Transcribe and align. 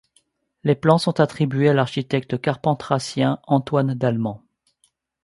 Les 0.63 0.73
plans 0.73 0.97
sont 0.97 1.19
attribués 1.19 1.69
à 1.69 1.75
l'architecte 1.75 2.41
carpentrassien 2.41 3.37
Antoine 3.45 3.93
d'Allemand. 3.93 4.41